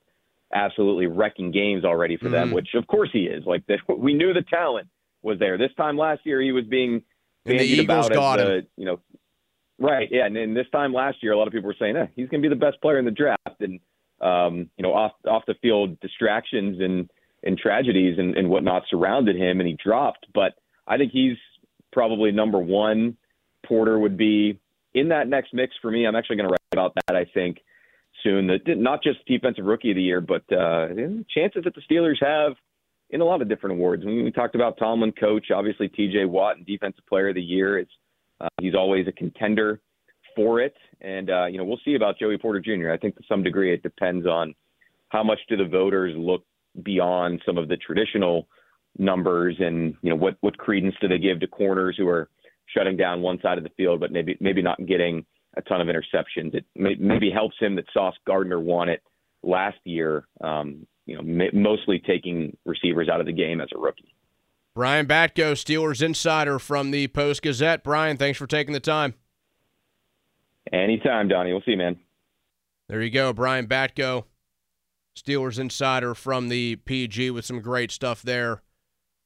[0.53, 2.35] absolutely wrecking games already for mm-hmm.
[2.35, 2.51] them.
[2.53, 3.44] Which of course he is.
[3.44, 4.88] Like the, we knew the talent
[5.23, 5.59] was there.
[5.59, 7.03] This time last year, he was being
[7.44, 9.01] bandied about as the, you know,
[9.78, 10.08] right?
[10.10, 12.28] Yeah, and then this time last year, a lot of people were saying, eh, he's
[12.28, 13.80] going to be the best player in the draft, and
[14.20, 17.10] um, you know, off off the field distractions and
[17.42, 20.26] and tragedies and, and whatnot surrounded him, and he dropped.
[20.32, 20.54] But
[20.87, 21.37] I think he's
[21.92, 23.16] probably number one.
[23.66, 24.58] Porter would be
[24.92, 26.06] in that next mix for me.
[26.06, 27.16] I'm actually going to write about that.
[27.16, 27.58] I think
[28.22, 28.46] soon.
[28.46, 30.88] That not just defensive rookie of the year, but uh,
[31.34, 32.54] chances that the Steelers have
[33.10, 34.04] in a lot of different awards.
[34.04, 36.24] We talked about Tomlin coach, obviously T.J.
[36.24, 37.78] Watt and defensive player of the year.
[37.78, 37.92] It's
[38.40, 39.81] uh, he's always a contender
[40.37, 42.90] for it, and uh, you know we'll see about Joey Porter Jr.
[42.90, 44.55] I think to some degree it depends on
[45.09, 46.44] how much do the voters look
[46.83, 48.49] beyond some of the traditional
[48.99, 52.29] numbers, and you know what what credence do they give to corners who are
[52.66, 55.25] shutting down one side of the field, but maybe maybe not getting
[55.57, 56.55] a ton of interceptions.
[56.55, 59.03] It may, maybe helps him that Sauce Gardner won it
[59.42, 60.27] last year.
[60.40, 64.14] Um, you know, mostly taking receivers out of the game as a rookie.
[64.74, 67.84] Brian Batko, Steelers insider from the Post Gazette.
[67.84, 69.14] Brian, thanks for taking the time.
[70.72, 71.52] Anytime, Donny.
[71.52, 71.96] We'll see you, man.
[72.88, 74.24] There you go, Brian Batko,
[75.16, 78.62] Steelers insider from the PG, with some great stuff there.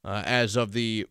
[0.05, 1.07] Uh, as of the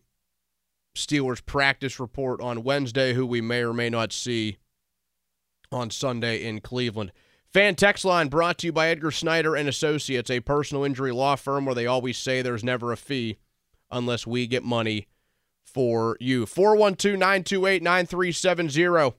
[0.94, 4.58] Steelers practice report on Wednesday, who we may or may not see
[5.70, 7.12] on Sunday in Cleveland.
[7.52, 11.34] Fan text line brought to you by Edgar Snyder and Associates, a personal injury law
[11.34, 13.38] firm where they always say there's never a fee
[13.90, 15.06] unless we get money
[15.64, 16.46] for you.
[16.46, 19.16] 412 928 9370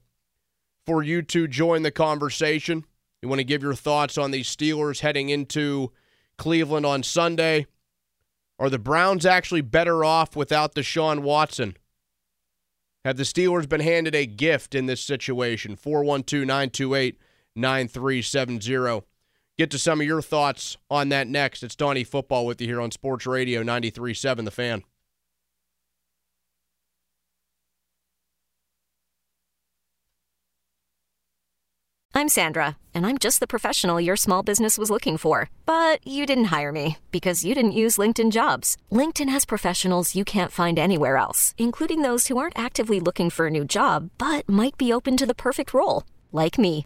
[0.85, 2.85] for you to join the conversation.
[3.21, 5.91] You want to give your thoughts on the Steelers heading into
[6.37, 7.67] Cleveland on Sunday.
[8.57, 11.77] Are the Browns actually better off without Deshaun Watson?
[13.05, 15.75] Have the Steelers been handed a gift in this situation?
[15.75, 17.17] 412 928
[17.55, 19.05] 9370.
[19.59, 21.63] Get to some of your thoughts on that next.
[21.63, 24.83] It's Donny Football with you here on Sports Radio 93.7 The Fan.
[32.15, 35.49] I'm Sandra, and I'm just the professional your small business was looking for.
[35.65, 38.77] But you didn't hire me because you didn't use LinkedIn jobs.
[38.93, 43.47] LinkedIn has professionals you can't find anywhere else, including those who aren't actively looking for
[43.47, 46.85] a new job but might be open to the perfect role, like me.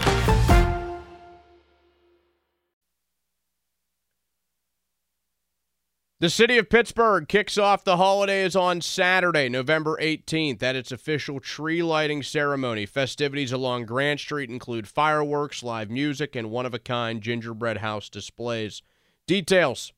[6.21, 11.39] The city of Pittsburgh kicks off the holidays on Saturday, November 18th, at its official
[11.39, 12.85] tree lighting ceremony.
[12.85, 18.07] Festivities along Grant Street include fireworks, live music, and one of a kind gingerbread house
[18.07, 18.83] displays.
[19.25, 19.93] Details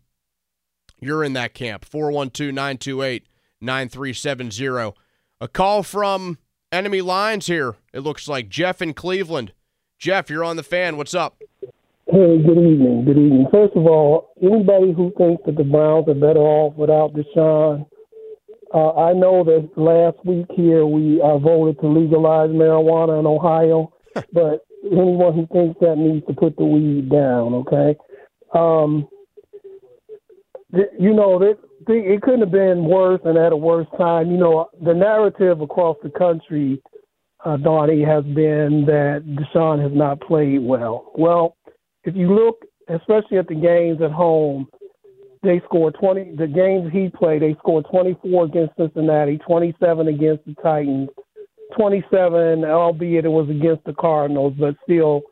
[0.98, 1.84] you're in that camp.
[1.84, 3.28] 412 928
[3.61, 4.92] 9370.
[5.40, 6.38] A call from
[6.72, 7.76] enemy lines here.
[7.92, 9.53] It looks like Jeff in Cleveland.
[10.00, 10.96] Jeff, you're on the fan.
[10.96, 11.40] What's up?
[12.11, 13.05] Hey, good evening.
[13.05, 13.46] Good evening.
[13.53, 17.86] First of all, anybody who thinks that the Browns are better off without Deshaun
[18.74, 23.92] uh, I know that last week here we uh, voted to legalize marijuana in Ohio,
[24.32, 27.54] but anyone who thinks that needs to put the weed down.
[27.54, 27.96] Okay,
[28.54, 29.08] um,
[30.74, 34.30] th- you know that th- it couldn't have been worse and at a worse time.
[34.30, 36.82] You know the narrative across the country,
[37.44, 41.12] uh, Donny, has been that Deshaun has not played well.
[41.14, 41.56] Well,
[42.04, 44.66] if you look, especially at the games at home
[45.43, 50.55] they scored 20 the games he played they scored 24 against cincinnati 27 against the
[50.62, 51.09] titans
[51.76, 55.22] 27 albeit it was against the cardinals but still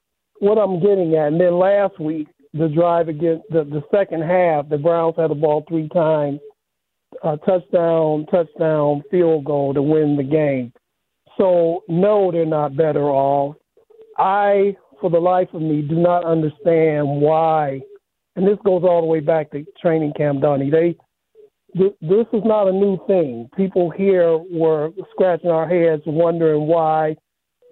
[0.40, 1.28] what i'm getting at.
[1.28, 5.34] And then last week the drive against the, the second half the browns had the
[5.34, 6.40] ball three times
[7.22, 10.72] uh, touchdown touchdown field goal to win the game.
[11.38, 13.56] So no they're not better off.
[14.18, 17.80] I for the life of me do not understand why
[18.36, 20.70] and this goes all the way back to training camp, Donny.
[20.70, 20.96] They
[21.74, 23.48] this is not a new thing.
[23.56, 27.16] People here were scratching our heads, wondering why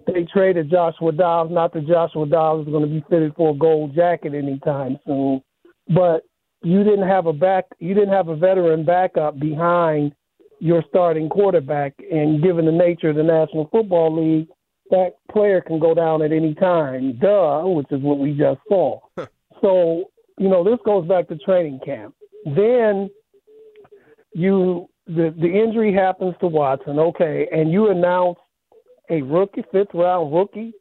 [0.07, 1.51] they traded Joshua Dobbs.
[1.51, 5.41] Not that Joshua Dobbs is going to be fitted for a gold jacket anytime soon,
[5.89, 6.23] but
[6.61, 7.65] you didn't have a back.
[7.79, 10.13] You didn't have a veteran backup behind
[10.59, 11.93] your starting quarterback.
[12.11, 14.47] And given the nature of the National Football League,
[14.91, 17.17] that player can go down at any time.
[17.19, 18.99] Duh, which is what we just saw.
[19.61, 20.05] so
[20.39, 22.15] you know, this goes back to training camp.
[22.45, 23.09] Then
[24.33, 28.39] you the the injury happens to Watson, okay, and you announce
[29.09, 30.71] a rookie, fifth round rookie,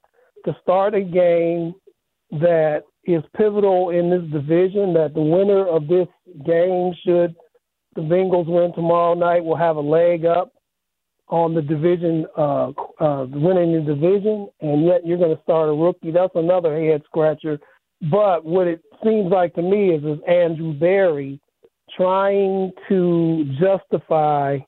[0.44, 1.74] to start a game
[2.30, 4.94] that is pivotal in this division.
[4.94, 6.06] That the winner of this
[6.46, 7.34] game, should
[7.96, 10.52] the Bengals win tomorrow night, will have a leg up
[11.28, 15.72] on the division, uh, uh, winning the division, and yet you're going to start a
[15.72, 16.12] rookie.
[16.12, 17.58] That's another head scratcher
[18.02, 21.40] but what it seems like to me is is Andrew Berry
[21.96, 24.58] trying to justify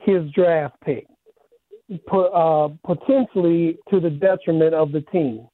[0.00, 1.06] his draft pick,
[2.12, 5.46] uh, potentially to the detriment of the team.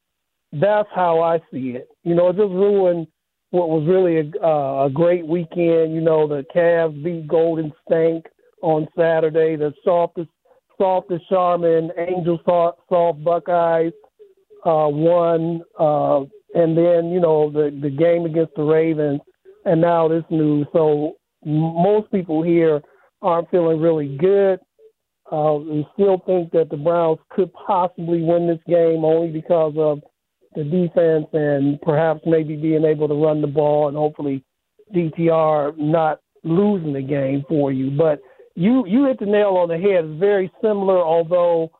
[0.52, 1.88] That's how I see it.
[2.02, 3.06] You know, it just ruined
[3.50, 5.94] what was really a, uh, a great weekend.
[5.94, 8.26] You know, the Cavs beat Golden Stank
[8.62, 9.56] on Saturday.
[9.56, 10.30] The softest,
[10.78, 13.92] softest Charmin Angel soft, soft Buckeyes
[14.64, 15.62] uh, won.
[15.78, 16.24] Uh,
[16.54, 19.20] and then you know the the game against the Ravens,
[19.64, 20.66] and now this news.
[20.72, 22.82] So most people here
[23.22, 24.60] aren't feeling really good.
[25.30, 30.00] Uh, we still think that the Browns could possibly win this game only because of
[30.56, 34.44] the defense and perhaps maybe being able to run the ball and hopefully
[34.92, 37.90] DTR not losing the game for you.
[37.90, 38.20] But
[38.56, 40.04] you you hit the nail on the head.
[40.04, 41.70] It's very similar, although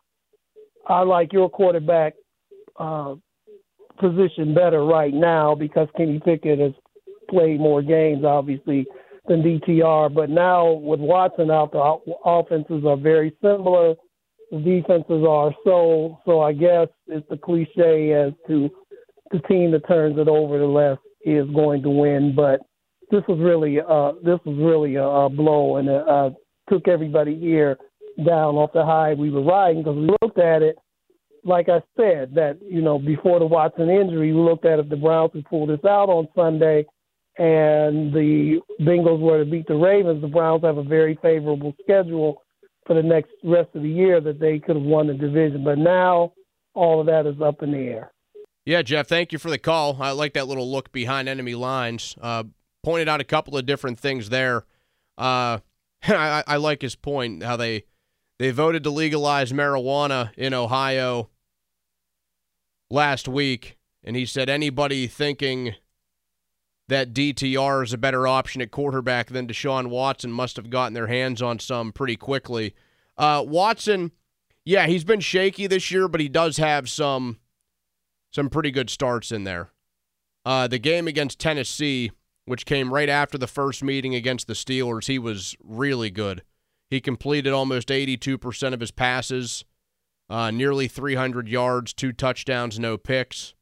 [0.86, 2.14] I like your quarterback
[2.78, 3.16] uh,
[4.00, 6.72] position better right now because Kenny Pickett has
[7.28, 8.86] played more games, obviously,
[9.28, 10.12] than DTR.
[10.12, 13.94] But now with Watson out, the offenses are very similar.
[14.50, 16.18] The defenses are so.
[16.24, 18.70] So I guess it's the cliche as to
[19.30, 22.34] the team that turns it over the less is going to win.
[22.34, 22.60] But
[23.10, 26.30] this was really uh, this was really a, a blow, and it uh,
[26.68, 27.76] took everybody here
[28.26, 30.76] down off the high we were riding because we looked at it.
[31.44, 34.96] Like I said, that you know before the Watson injury, we looked at if the
[34.96, 36.84] Browns could pull this out on Sunday,
[37.38, 40.20] and the Bengals were to beat the Ravens.
[40.20, 42.42] The Browns have a very favorable schedule
[42.86, 45.64] for the next rest of the year that they could have won the division.
[45.64, 46.32] But now
[46.74, 48.12] all of that is up in the air.
[48.64, 49.96] Yeah, Jeff, thank you for the call.
[50.00, 52.14] I like that little look behind enemy lines.
[52.20, 52.44] Uh,
[52.82, 54.64] pointed out a couple of different things there.
[55.16, 55.58] Uh,
[56.02, 57.84] I, I like his point how they
[58.40, 61.28] they voted to legalize marijuana in Ohio
[62.88, 65.74] last week, and he said anybody thinking
[66.88, 71.08] that DTR is a better option at quarterback than Deshaun Watson must have gotten their
[71.08, 72.74] hands on some pretty quickly.
[73.18, 74.10] Uh, Watson,
[74.64, 77.40] yeah, he's been shaky this year, but he does have some
[78.30, 79.68] some pretty good starts in there.
[80.46, 82.10] Uh, the game against Tennessee,
[82.46, 86.42] which came right after the first meeting against the Steelers, he was really good.
[86.90, 89.64] He completed almost 82% of his passes,
[90.28, 93.54] uh, nearly 300 yards, two touchdowns, no picks.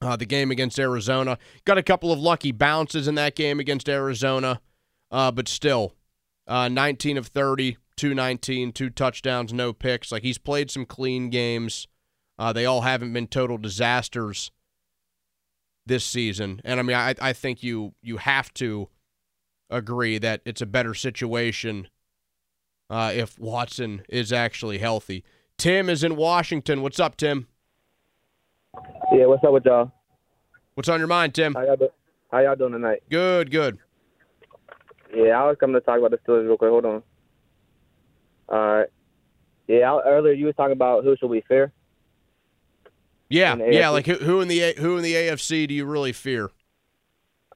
[0.00, 3.86] Uh, the game against Arizona got a couple of lucky bounces in that game against
[3.86, 4.62] Arizona,
[5.10, 5.94] uh, but still,
[6.46, 10.10] uh, 19 of 30, 219, two touchdowns, no picks.
[10.10, 11.86] Like he's played some clean games.
[12.38, 14.50] Uh, they all haven't been total disasters
[15.84, 18.88] this season, and I mean, I, I think you you have to
[19.70, 21.88] agree that it's a better situation
[22.88, 25.24] uh, if Watson is actually healthy.
[25.56, 26.82] Tim is in Washington.
[26.82, 27.46] What's up, Tim?
[29.12, 29.92] Yeah, what's up with y'all?
[30.74, 31.54] What's on your mind, Tim?
[31.54, 31.90] How y'all, do-
[32.30, 33.02] how y'all doing tonight?
[33.10, 33.78] Good, good.
[35.14, 36.70] Yeah, I was coming to talk about the Steelers real quick.
[36.70, 37.02] Hold on.
[38.48, 38.88] All right.
[39.66, 41.72] Yeah, I, earlier you was talking about who should we fear.
[43.28, 43.90] Yeah, yeah.
[43.90, 46.50] Like who, who in the who in the AFC do you really fear?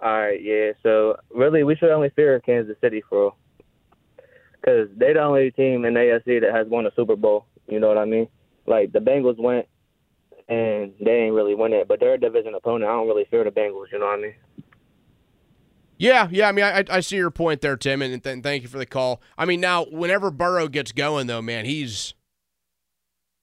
[0.05, 0.73] All right, yeah.
[0.83, 3.33] So really, we should only fear Kansas City for,
[4.61, 7.47] because they're the only team in the AFC that has won a Super Bowl.
[7.69, 8.29] You know what I mean?
[8.67, 9.67] Like the Bengals went,
[10.47, 12.85] and they ain't really win it, but they're a division opponent.
[12.85, 13.87] I don't really fear the Bengals.
[13.91, 14.35] You know what I mean?
[15.97, 16.49] Yeah, yeah.
[16.49, 18.85] I mean, I, I see your point there, Tim, and th- thank you for the
[18.85, 19.23] call.
[19.39, 22.13] I mean, now whenever Burrow gets going, though, man, he's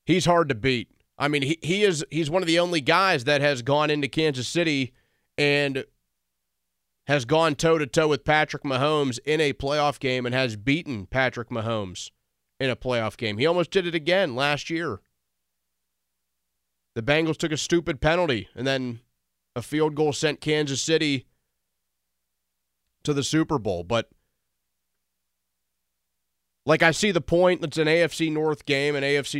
[0.06, 0.92] he's hard to beat.
[1.18, 4.08] I mean, he, he is he's one of the only guys that has gone into
[4.08, 4.94] Kansas City
[5.40, 5.86] and
[7.08, 11.06] has gone toe to toe with Patrick Mahomes in a playoff game and has beaten
[11.06, 12.12] Patrick Mahomes
[12.60, 13.38] in a playoff game.
[13.38, 15.02] He almost did it again last year.
[16.96, 19.00] The Bengals took a stupid penalty and then
[19.56, 21.26] a field goal sent Kansas City
[23.04, 23.84] to the Super Bowl.
[23.84, 24.10] But
[26.66, 27.64] like I see the point.
[27.64, 29.40] It's an AFC North game, an AFC.